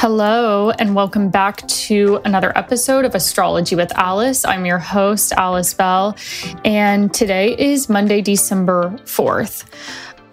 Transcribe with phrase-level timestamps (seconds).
[0.00, 4.44] Hello, and welcome back to another episode of Astrology with Alice.
[4.44, 6.16] I'm your host, Alice Bell,
[6.64, 9.64] and today is Monday, December 4th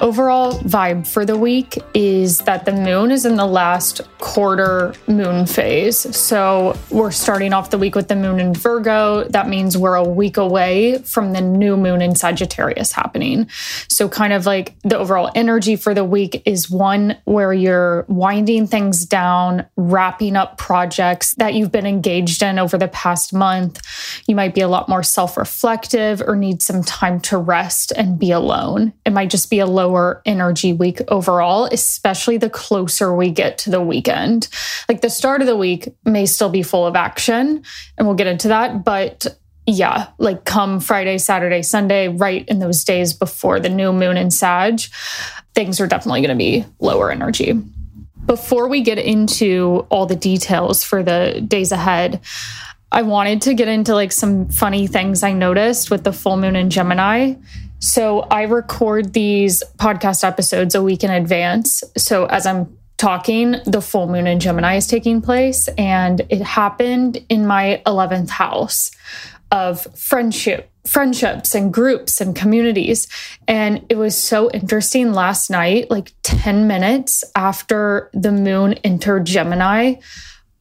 [0.01, 5.45] overall vibe for the week is that the moon is in the last quarter moon
[5.45, 6.15] phase.
[6.15, 9.23] So we're starting off the week with the moon in Virgo.
[9.25, 13.47] That means we're a week away from the new moon in Sagittarius happening.
[13.87, 18.67] So, kind of like the overall energy for the week is one where you're winding
[18.67, 23.81] things down, wrapping up projects that you've been engaged in over the past month.
[24.27, 28.19] You might be a lot more self reflective or need some time to rest and
[28.19, 28.93] be alone.
[29.05, 33.57] It might just be a low lower energy week overall, especially the closer we get
[33.59, 34.47] to the weekend.
[34.89, 37.63] Like the start of the week may still be full of action,
[37.97, 38.83] and we'll get into that.
[38.83, 39.27] But
[39.67, 44.31] yeah, like come Friday, Saturday, Sunday, right in those days before the new moon in
[44.31, 44.81] Sag,
[45.53, 47.53] things are definitely going to be lower energy.
[48.25, 52.21] Before we get into all the details for the days ahead,
[52.91, 56.55] I wanted to get into like some funny things I noticed with the full moon
[56.55, 57.35] in Gemini.
[57.85, 61.83] So I record these podcast episodes a week in advance.
[61.95, 67.23] So as I'm talking, the full moon in Gemini is taking place, and it happened
[67.29, 68.89] in my 11th house
[69.51, 73.07] of friendship friendships and groups and communities
[73.47, 79.95] and it was so interesting last night like 10 minutes after the moon entered gemini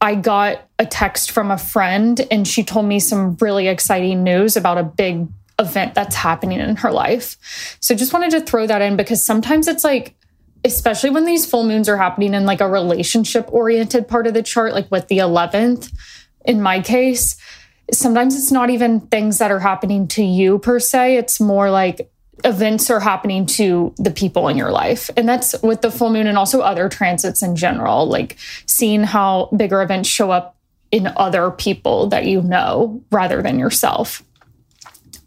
[0.01, 4.57] i got a text from a friend and she told me some really exciting news
[4.57, 5.27] about a big
[5.59, 7.77] event that's happening in her life.
[7.79, 10.15] So just wanted to throw that in because sometimes it's like,
[10.63, 14.43] especially when these full moons are happening in like a relationship oriented part of the
[14.43, 15.93] chart, like with the 11th,
[16.43, 17.37] in my case,
[17.91, 21.17] sometimes it's not even things that are happening to you per se.
[21.17, 22.11] It's more like
[22.43, 25.09] events are happening to the people in your life.
[25.15, 29.49] And that's with the full moon and also other transits in general, like seeing how
[29.55, 30.57] bigger events show up
[30.91, 34.23] in other people that you know rather than yourself.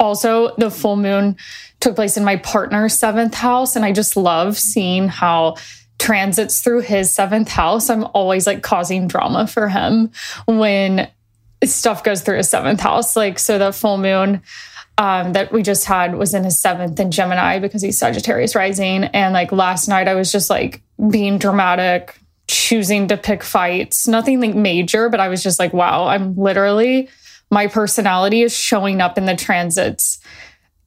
[0.01, 1.37] Also, the full moon
[1.81, 3.77] took place in my partner's seventh house.
[3.77, 5.57] And I just love seeing how
[5.99, 7.91] transits through his seventh house.
[7.91, 10.13] I'm always like causing drama for him
[10.47, 11.09] when
[11.65, 13.17] stuff goes through his seventh house.
[13.17, 14.43] Like, so the full moon
[14.97, 19.05] um, that we just had was in his seventh in Gemini because he's Sagittarius rising.
[19.05, 24.41] And like last night, I was just like being dramatic, choosing to pick fights, nothing
[24.41, 27.09] like major, but I was just like, wow, I'm literally
[27.51, 30.19] my personality is showing up in the transits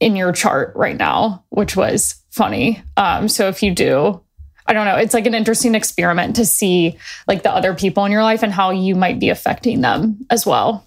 [0.00, 2.82] in your chart right now, which was funny.
[2.96, 4.20] Um, so if you do,
[4.66, 8.12] I don't know, it's like an interesting experiment to see like the other people in
[8.12, 10.86] your life and how you might be affecting them as well.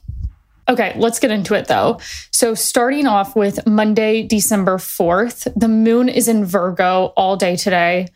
[0.68, 2.00] Okay, let's get into it though.
[2.32, 8.08] So, starting off with Monday, December 4th, the moon is in Virgo all day today.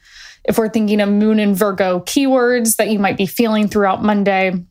[0.46, 4.66] If we're thinking of moon and Virgo keywords that you might be feeling throughout Monday,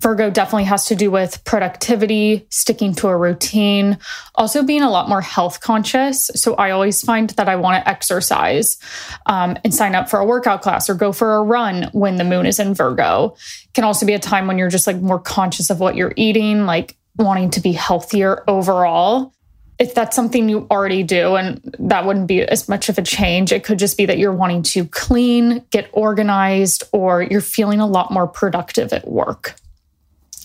[0.00, 3.98] Virgo definitely has to do with productivity, sticking to a routine,
[4.34, 6.26] also being a lot more health conscious.
[6.34, 8.78] So I always find that I want to exercise
[9.26, 12.24] um, and sign up for a workout class or go for a run when the
[12.24, 13.36] moon is in Virgo.
[13.64, 16.14] It can also be a time when you're just like more conscious of what you're
[16.16, 19.32] eating, like wanting to be healthier overall.
[19.78, 23.52] If that's something you already do, and that wouldn't be as much of a change,
[23.52, 27.86] it could just be that you're wanting to clean, get organized, or you're feeling a
[27.86, 29.54] lot more productive at work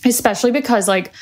[0.04, 1.12] especially because like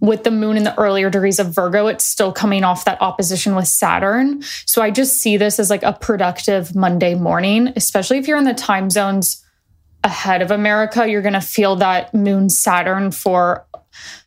[0.00, 3.54] with the moon in the earlier degrees of Virgo, it's still coming off that opposition
[3.54, 4.42] with Saturn.
[4.64, 8.44] So I just see this as like a productive Monday morning, especially if you're in
[8.44, 9.44] the time zones
[10.02, 11.06] ahead of America.
[11.06, 13.66] You're going to feel that moon Saturn for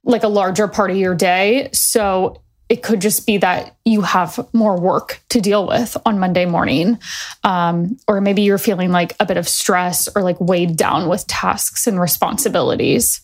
[0.04, 1.70] like a larger part of your day.
[1.74, 6.46] So it could just be that you have more work to deal with on Monday
[6.46, 7.00] morning.
[7.44, 11.28] Um, or maybe you're feeling like a bit of stress or like weighed down with
[11.28, 13.22] tasks and responsibilities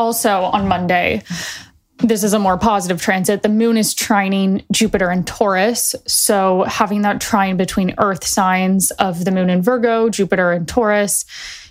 [0.00, 1.22] also on Monday,
[1.98, 3.42] this is a more positive transit.
[3.42, 5.94] The moon is trining Jupiter and Taurus.
[6.06, 11.26] So, having that trine between earth signs of the moon in Virgo, Jupiter and Taurus,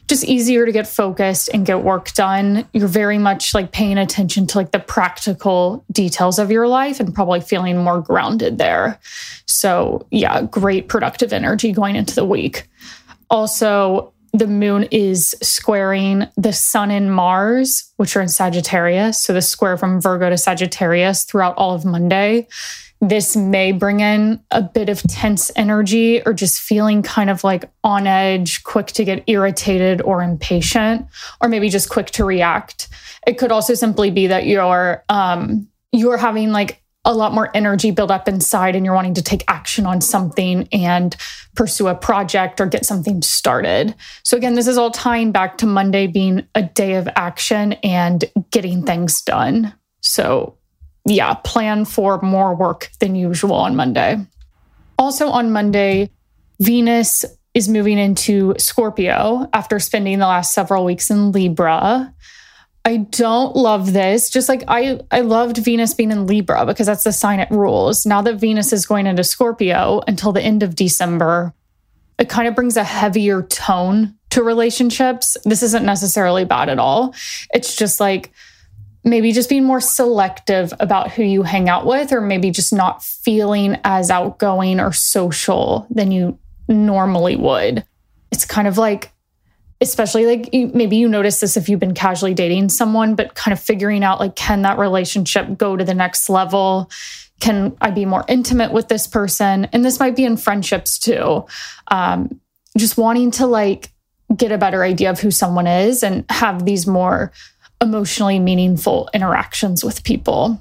[0.07, 2.67] just easier to get focused and get work done.
[2.73, 7.13] You're very much like paying attention to like the practical details of your life and
[7.13, 8.99] probably feeling more grounded there.
[9.47, 12.69] So, yeah, great productive energy going into the week.
[13.31, 19.21] Also, the moon is squaring the sun and Mars, which are in Sagittarius.
[19.21, 22.47] So the square from Virgo to Sagittarius throughout all of Monday.
[23.01, 27.69] This may bring in a bit of tense energy or just feeling kind of like
[27.83, 31.05] on edge, quick to get irritated or impatient,
[31.39, 32.89] or maybe just quick to react.
[33.25, 37.91] It could also simply be that you're um, you're having like a lot more energy
[37.91, 41.15] build up inside and you're wanting to take action on something and
[41.55, 43.95] pursue a project or get something started.
[44.23, 48.25] So, again, this is all tying back to Monday being a day of action and
[48.51, 49.73] getting things done.
[50.01, 50.57] So,
[51.05, 54.17] yeah, plan for more work than usual on Monday.
[54.97, 56.09] Also, on Monday,
[56.59, 57.23] Venus
[57.53, 62.13] is moving into Scorpio after spending the last several weeks in Libra.
[62.89, 64.31] I don't love this.
[64.31, 68.03] Just like I I loved Venus being in Libra because that's the sign it rules.
[68.03, 71.53] Now that Venus is going into Scorpio until the end of December,
[72.17, 75.37] it kind of brings a heavier tone to relationships.
[75.45, 77.13] This isn't necessarily bad at all.
[77.53, 78.31] It's just like
[79.03, 83.03] maybe just being more selective about who you hang out with or maybe just not
[83.03, 87.85] feeling as outgoing or social than you normally would.
[88.31, 89.11] It's kind of like
[89.81, 93.59] especially like maybe you notice this if you've been casually dating someone, but kind of
[93.59, 96.91] figuring out like, can that relationship go to the next level?
[97.39, 99.65] Can I be more intimate with this person?
[99.71, 101.45] And this might be in friendships too.
[101.87, 102.41] Um,
[102.77, 103.91] just wanting to like
[104.35, 107.31] get a better idea of who someone is and have these more
[107.81, 110.59] emotionally meaningful interactions with people.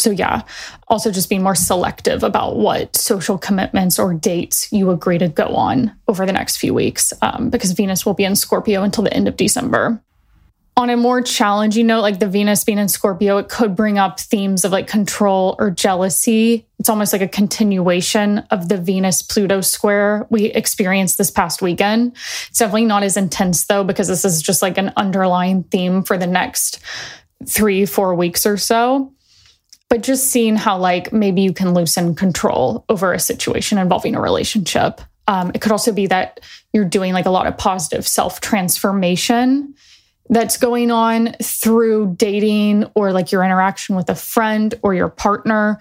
[0.00, 0.42] So, yeah,
[0.88, 5.48] also just being more selective about what social commitments or dates you agree to go
[5.54, 9.12] on over the next few weeks um, because Venus will be in Scorpio until the
[9.12, 10.02] end of December.
[10.76, 14.18] On a more challenging note, like the Venus being in Scorpio, it could bring up
[14.18, 16.66] themes of like control or jealousy.
[16.78, 22.16] It's almost like a continuation of the Venus Pluto square we experienced this past weekend.
[22.48, 26.16] It's definitely not as intense though, because this is just like an underlying theme for
[26.16, 26.80] the next
[27.46, 29.12] three, four weeks or so
[29.90, 34.20] but just seeing how like maybe you can loosen control over a situation involving a
[34.20, 35.00] relationship.
[35.26, 36.40] Um, it could also be that
[36.72, 39.74] you're doing like a lot of positive self transformation
[40.30, 45.80] that's going on through dating or like your interaction with a friend or your partner,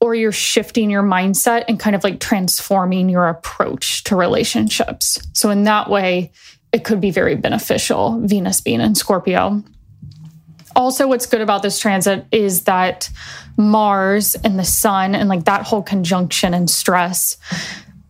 [0.00, 5.18] or you're shifting your mindset and kind of like transforming your approach to relationships.
[5.34, 6.32] So, in that way,
[6.72, 9.62] it could be very beneficial, Venus being in Scorpio.
[10.74, 13.10] Also, what's good about this transit is that
[13.56, 17.36] Mars and the sun and like that whole conjunction and stress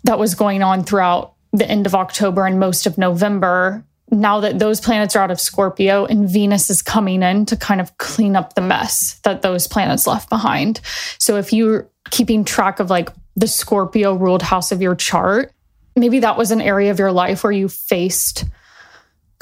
[0.04, 3.84] that was going on throughout the end of October and most of November.
[4.10, 7.80] Now that those planets are out of Scorpio and Venus is coming in to kind
[7.80, 10.80] of clean up the mess that those planets left behind.
[11.18, 15.52] So if you're keeping track of like the Scorpio ruled house of your chart,
[15.96, 18.44] maybe that was an area of your life where you faced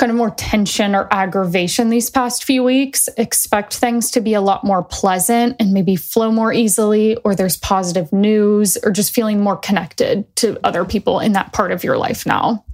[0.00, 4.40] kind of more tension or aggravation these past few weeks, expect things to be a
[4.40, 9.42] lot more pleasant and maybe flow more easily, or there's positive news, or just feeling
[9.42, 12.64] more connected to other people in that part of your life now.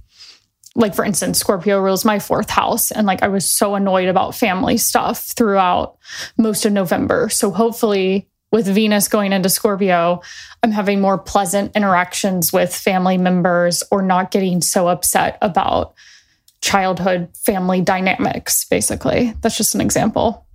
[0.73, 2.91] Like, for instance, Scorpio rules my fourth house.
[2.91, 5.97] And like, I was so annoyed about family stuff throughout
[6.37, 7.27] most of November.
[7.27, 10.21] So, hopefully, with Venus going into Scorpio,
[10.63, 15.93] I'm having more pleasant interactions with family members or not getting so upset about
[16.61, 19.33] childhood family dynamics, basically.
[19.41, 20.47] That's just an example.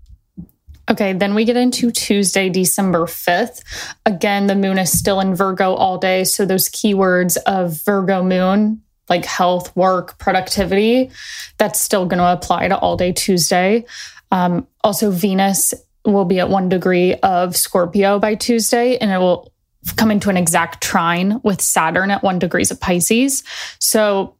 [0.90, 3.62] Okay, then we get into Tuesday, December 5th.
[4.04, 6.24] Again, the moon is still in Virgo all day.
[6.24, 11.10] So those keywords of Virgo moon, like health, work, productivity,
[11.56, 13.84] that's still going to apply to all day Tuesday.
[14.32, 15.72] Um, also, Venus
[16.04, 19.52] will be at one degree of Scorpio by Tuesday, and it will
[19.96, 23.44] come into an exact trine with Saturn at one degrees of Pisces.
[23.78, 24.36] So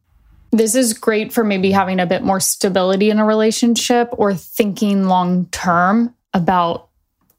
[0.53, 5.05] this is great for maybe having a bit more stability in a relationship or thinking
[5.05, 6.89] long term about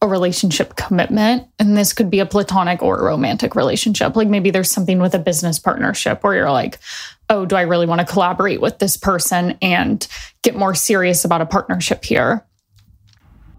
[0.02, 1.46] a relationship commitment.
[1.58, 4.16] And this could be a platonic or a romantic relationship.
[4.16, 6.78] Like maybe there's something with a business partnership where you're like,
[7.30, 10.06] oh, do I really want to collaborate with this person and
[10.42, 12.44] get more serious about a partnership here?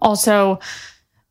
[0.02, 0.60] Also,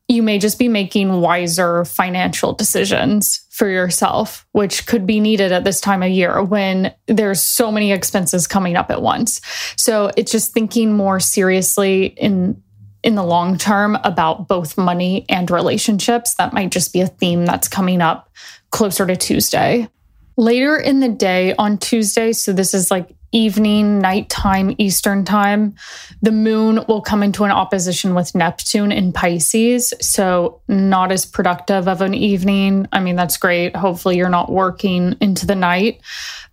[0.08, 5.64] you may just be making wiser financial decisions for yourself, which could be needed at
[5.64, 9.40] this time of year when there's so many expenses coming up at once.
[9.76, 12.62] So it's just thinking more seriously in
[13.02, 16.34] in the long term about both money and relationships.
[16.34, 18.32] That might just be a theme that's coming up
[18.70, 19.88] closer to Tuesday.
[20.36, 25.74] Later in the day on Tuesday, so this is like evening, nighttime, Eastern time,
[26.22, 29.92] the moon will come into an opposition with Neptune in Pisces.
[30.00, 32.88] So, not as productive of an evening.
[32.92, 33.76] I mean, that's great.
[33.76, 36.00] Hopefully, you're not working into the night,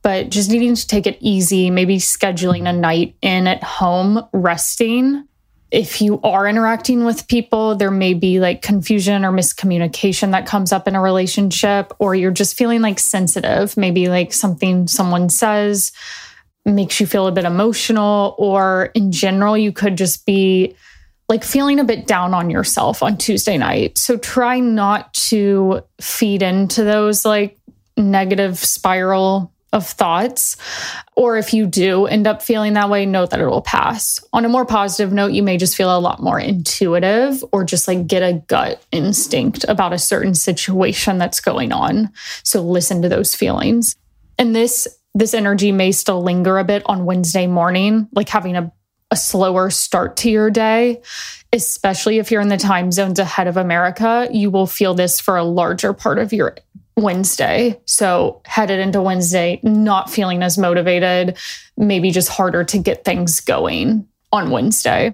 [0.02, 5.26] but just needing to take it easy, maybe scheduling a night in at home, resting.
[5.72, 10.72] If you are interacting with people, there may be like confusion or miscommunication that comes
[10.72, 15.94] up in a relationship, or you're just feeling like sensitive, maybe like something someone says
[16.66, 20.76] makes you feel a bit emotional, or in general, you could just be
[21.30, 23.98] like feeling a bit down on yourself on Tuesday night.
[23.98, 27.58] So try not to feed into those like
[27.98, 30.56] negative spiral of thoughts.
[31.16, 34.20] Or if you do end up feeling that way, know that it will pass.
[34.32, 37.88] On a more positive note, you may just feel a lot more intuitive or just
[37.88, 42.12] like get a gut instinct about a certain situation that's going on.
[42.44, 43.96] So listen to those feelings.
[44.38, 48.72] And this this energy may still linger a bit on Wednesday morning, like having a,
[49.12, 51.02] a slower start to your day,
[51.52, 54.28] especially if you're in the time zones ahead of America.
[54.32, 56.56] You will feel this for a larger part of your
[56.98, 57.80] Wednesday.
[57.86, 61.38] So, headed into Wednesday, not feeling as motivated,
[61.78, 65.14] maybe just harder to get things going on Wednesday.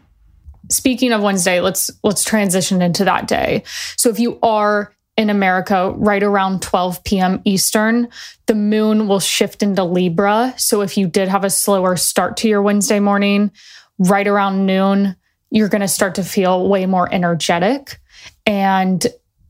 [0.70, 3.64] Speaking of Wednesday, let's let's transition into that day.
[3.98, 7.42] So if you are in America right around 12 p.m.
[7.44, 8.08] Eastern,
[8.46, 10.54] the moon will shift into Libra.
[10.56, 13.52] So if you did have a slower start to your Wednesday morning,
[13.98, 15.18] right around noon,
[15.52, 18.00] you're going to start to feel way more energetic
[18.46, 19.06] and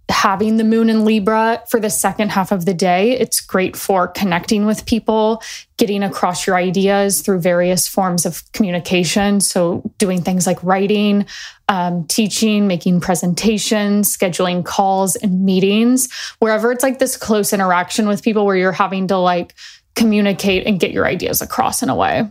[0.09, 3.11] having the moon in Libra for the second half of the day.
[3.11, 5.41] It's great for connecting with people,
[5.77, 9.39] getting across your ideas through various forms of communication.
[9.39, 11.25] So, doing things like writing,
[11.67, 18.23] um, teaching, making presentations, scheduling calls and meetings, wherever it's like this close interaction with
[18.23, 19.53] people where you're having to like
[19.95, 22.29] communicate and get your ideas across in a way.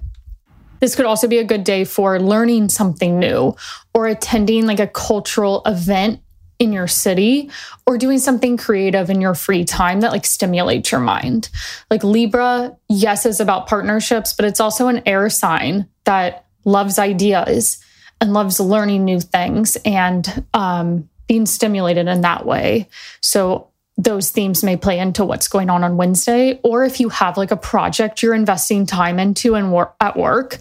[0.81, 3.57] This could also be a good day for learning something new
[3.95, 6.21] or attending like a cultural event
[6.59, 7.51] in your city
[7.87, 11.49] or doing something creative in your free time that like stimulates your mind.
[11.91, 17.83] Like Libra, yes, is about partnerships, but it's also an air sign that loves ideas
[18.21, 22.89] and loves learning new things and um, being stimulated in that way.
[23.21, 26.61] So those themes may play into what's going on on Wednesday.
[26.63, 30.59] Or if you have like a project you're investing time into and wor- at work,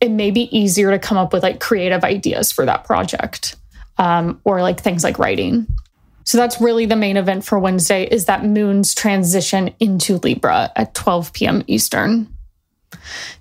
[0.00, 3.56] it may be easier to come up with like creative ideas for that project
[3.98, 5.66] um, or like things like writing.
[6.24, 10.92] So that's really the main event for Wednesday is that moon's transition into Libra at
[10.94, 11.62] 12 p.m.
[11.68, 12.26] Eastern.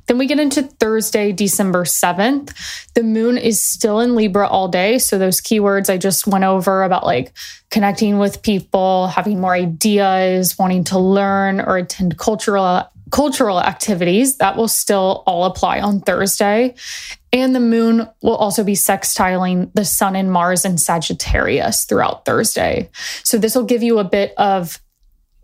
[0.08, 2.54] Then we get into Thursday, December 7th.
[2.94, 5.00] The moon is still in Libra all day.
[5.00, 7.34] So, those keywords I just went over about like
[7.72, 14.58] connecting with people, having more ideas, wanting to learn or attend cultural cultural activities that
[14.58, 16.76] will still all apply on Thursday.
[17.36, 22.90] And the moon will also be sextiling the sun and Mars in Sagittarius throughout Thursday.
[23.24, 24.80] So this will give you a bit of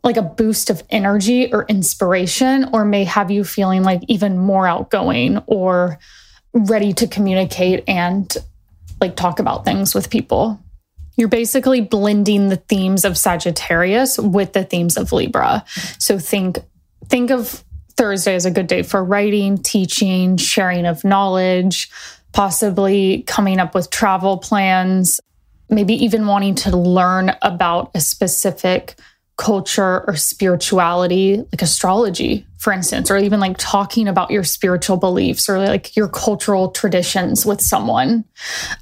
[0.02, 4.66] like a boost of energy or inspiration, or may have you feeling like even more
[4.66, 6.00] outgoing or
[6.54, 8.38] ready to communicate and
[9.02, 10.58] like talk about things with people.
[11.18, 15.66] You're basically blending the themes of Sagittarius with the themes of Libra.
[16.00, 16.60] So think
[17.10, 17.66] think of
[18.02, 21.88] Thursday is a good day for writing, teaching, sharing of knowledge,
[22.32, 25.22] possibly coming up with travel plans,
[25.70, 28.96] maybe even wanting to learn about a specific
[29.38, 35.48] culture or spirituality, like astrology, for instance, or even like talking about your spiritual beliefs
[35.48, 38.26] or like your cultural traditions with someone.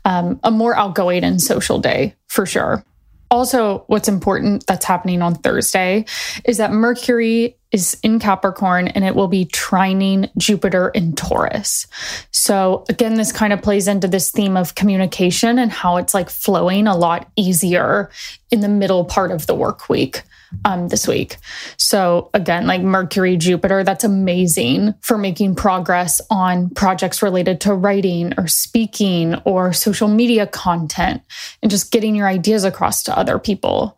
[0.06, 2.86] Um, a more outgoing and social day for sure.
[3.30, 6.06] Also, what's important that's happening on Thursday
[6.46, 11.86] is that Mercury is in Capricorn and it will be trining Jupiter in Taurus.
[12.32, 16.30] So, again, this kind of plays into this theme of communication and how it's like
[16.30, 18.10] flowing a lot easier
[18.50, 20.24] in the middle part of the work week
[20.66, 21.38] um, this week.
[21.78, 28.34] So, again, like Mercury, Jupiter, that's amazing for making progress on projects related to writing
[28.38, 31.22] or speaking or social media content
[31.62, 33.98] and just getting your ideas across to other people.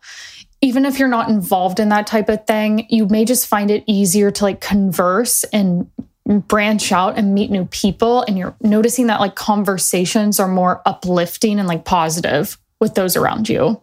[0.61, 3.83] Even if you're not involved in that type of thing, you may just find it
[3.87, 5.89] easier to like converse and
[6.25, 8.21] branch out and meet new people.
[8.23, 13.49] And you're noticing that like conversations are more uplifting and like positive with those around
[13.49, 13.81] you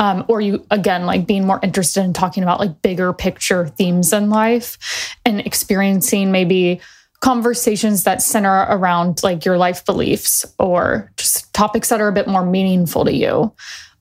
[0.00, 4.12] um, or you again like being more interested in talking about like bigger picture themes
[4.12, 6.80] in life and experiencing maybe
[7.20, 12.26] conversations that center around like your life beliefs or just topics that are a bit
[12.26, 13.52] more meaningful to you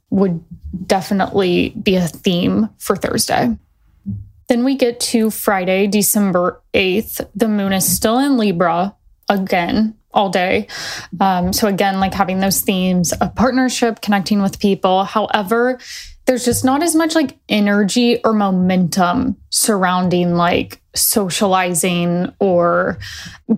[0.10, 0.44] would
[0.86, 3.58] definitely be a theme for Thursday.
[4.48, 7.28] Then we get to Friday, December 8th.
[7.36, 8.96] The moon is still in Libra
[9.30, 10.68] again, all day.
[11.20, 15.04] Um, so, again, like having those themes of partnership, connecting with people.
[15.04, 15.80] However,
[16.30, 23.00] there's just not as much like energy or momentum surrounding like socializing or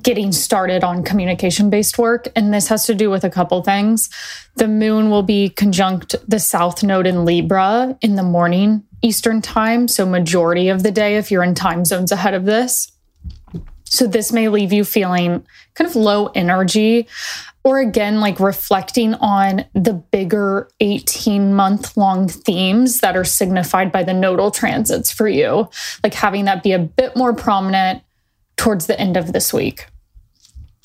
[0.01, 2.29] getting started on communication based work.
[2.33, 4.09] And this has to do with a couple things.
[4.55, 9.89] The moon will be conjunct the south node in Libra in the morning Eastern time.
[9.89, 12.89] So, majority of the day, if you're in time zones ahead of this.
[13.83, 17.09] So, this may leave you feeling kind of low energy
[17.63, 24.03] or again, like reflecting on the bigger 18 month long themes that are signified by
[24.03, 25.69] the nodal transits for you,
[26.03, 28.01] like having that be a bit more prominent
[28.57, 29.87] towards the end of this week.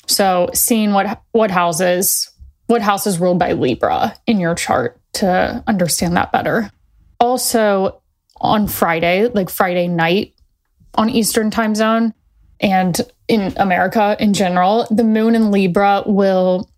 [0.07, 2.31] So, seeing what what houses
[2.67, 6.69] what house is ruled by Libra in your chart to understand that better.
[7.19, 8.01] Also,
[8.39, 10.33] on Friday, like Friday night
[10.95, 12.13] on Eastern time zone,
[12.59, 16.69] and in America in general, the moon in Libra will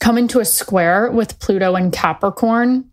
[0.00, 2.90] come into a square with Pluto and Capricorn.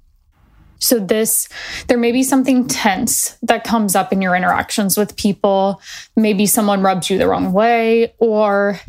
[0.81, 1.49] So, this,
[1.87, 5.81] there may be something tense that comes up in your interactions with people.
[6.15, 8.79] Maybe someone rubs you the wrong way, or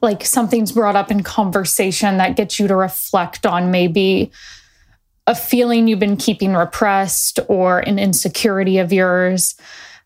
[0.00, 4.30] like something's brought up in conversation that gets you to reflect on maybe
[5.26, 9.56] a feeling you've been keeping repressed or an insecurity of yours.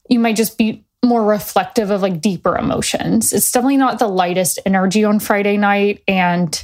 [0.09, 3.33] You might just be more reflective of like deeper emotions.
[3.33, 6.03] It's definitely not the lightest energy on Friday night.
[6.09, 6.63] And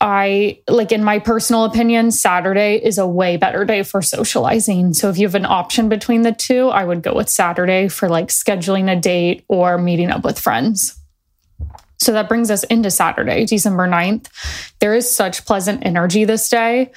[0.00, 4.94] I like, in my personal opinion, Saturday is a way better day for socializing.
[4.94, 8.08] So if you have an option between the two, I would go with Saturday for
[8.08, 10.98] like scheduling a date or meeting up with friends.
[12.00, 14.26] So that brings us into Saturday, December 9th.
[14.80, 16.90] There is such pleasant energy this day,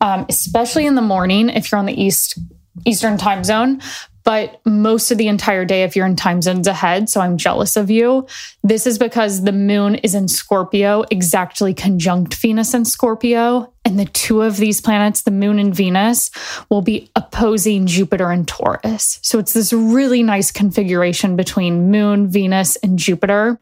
[0.00, 2.38] um, especially in the morning if you're on the East
[2.86, 3.82] Eastern time zone
[4.24, 7.08] but most of the entire day if you're in time zones ahead.
[7.08, 8.26] So I'm jealous of you.
[8.62, 13.72] This is because the moon is in Scorpio, exactly conjunct Venus and Scorpio.
[13.84, 16.30] And the two of these planets, the moon and Venus,
[16.70, 19.18] will be opposing Jupiter and Taurus.
[19.22, 23.58] So it's this really nice configuration between moon, Venus, and Jupiter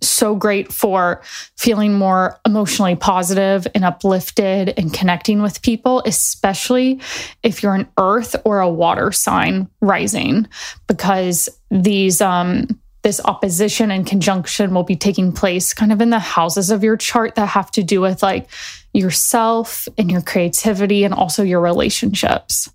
[0.00, 1.22] so great for
[1.56, 7.00] feeling more emotionally positive and uplifted and connecting with people, especially
[7.42, 10.46] if you're an earth or a water sign rising,
[10.86, 12.66] because these, um,
[13.02, 16.96] this opposition and conjunction will be taking place kind of in the houses of your
[16.96, 18.48] chart that have to do with like
[18.94, 22.70] yourself and your creativity and also your relationships.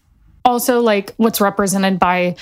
[0.45, 2.35] Also, like what's represented by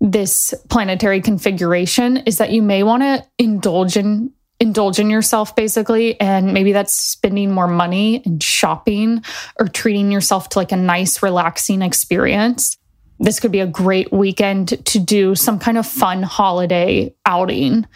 [0.00, 6.20] this planetary configuration is that you may want to indulge in indulge in yourself basically
[6.20, 9.22] and maybe that's spending more money and shopping
[9.58, 12.76] or treating yourself to like a nice relaxing experience.
[13.18, 17.86] This could be a great weekend to do some kind of fun holiday outing.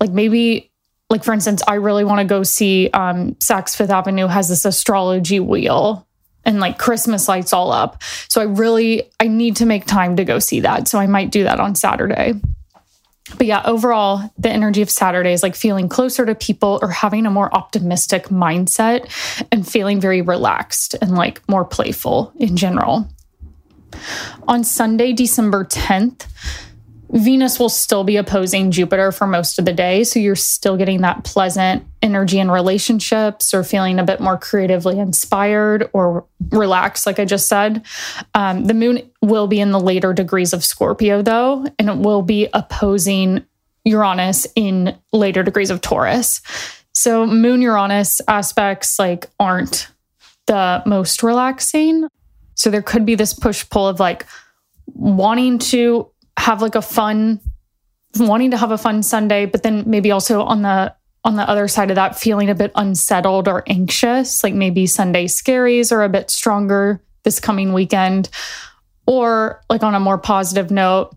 [0.00, 0.70] Like maybe
[1.10, 4.64] like for instance i really want to go see um saks fifth avenue has this
[4.64, 6.08] astrology wheel
[6.44, 8.02] and like Christmas lights all up.
[8.28, 10.88] So I really I need to make time to go see that.
[10.88, 12.34] So I might do that on Saturday.
[13.38, 17.24] But yeah, overall, the energy of Saturday is like feeling closer to people or having
[17.24, 19.08] a more optimistic mindset
[19.50, 23.08] and feeling very relaxed and like more playful in general.
[24.48, 26.26] On Sunday, December 10th,
[27.12, 30.02] Venus will still be opposing Jupiter for most of the day.
[30.02, 34.98] So you're still getting that pleasant energy in relationships or feeling a bit more creatively
[34.98, 37.84] inspired or relaxed, like I just said.
[38.34, 42.22] Um, the moon will be in the later degrees of Scorpio, though, and it will
[42.22, 43.44] be opposing
[43.84, 46.40] Uranus in later degrees of Taurus.
[46.94, 49.88] So moon Uranus aspects like aren't
[50.46, 52.08] the most relaxing.
[52.54, 54.26] So there could be this push pull of like
[54.86, 57.40] wanting to have like a fun
[58.18, 61.68] wanting to have a fun Sunday, but then maybe also on the on the other
[61.68, 66.08] side of that feeling a bit unsettled or anxious, like maybe Sunday scaries are a
[66.08, 68.28] bit stronger this coming weekend.
[69.06, 71.14] Or like on a more positive note,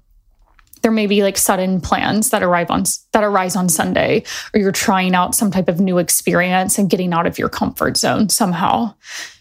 [0.83, 4.23] there may be like sudden plans that arrive on that arise on Sunday,
[4.53, 7.97] or you're trying out some type of new experience and getting out of your comfort
[7.97, 8.93] zone somehow.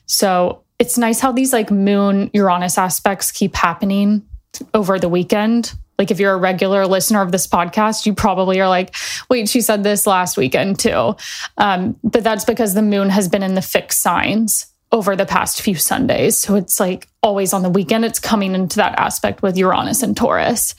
[0.07, 4.27] So it's nice how these like moon Uranus aspects keep happening
[4.73, 5.75] over the weekend.
[5.99, 8.95] Like if you're a regular listener of this podcast, you probably are like,
[9.31, 11.17] wait, she said this last weekend too.
[11.57, 15.63] Um, but that's because the moon has been in the fixed signs over the past
[15.63, 16.39] few Sundays.
[16.39, 20.17] So it's like always on the weekend, it's coming into that aspect with Uranus and
[20.17, 20.75] Taurus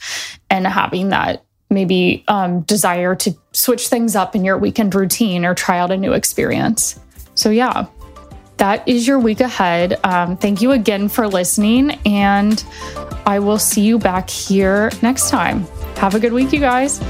[0.50, 5.54] and having that maybe um, desire to switch things up in your weekend routine or
[5.54, 6.98] try out a new experience.
[7.34, 7.86] So, yeah,
[8.58, 9.98] that is your week ahead.
[10.04, 12.62] Um, thank you again for listening, and
[13.26, 15.66] I will see you back here next time.
[15.96, 17.00] Have a good week, you guys.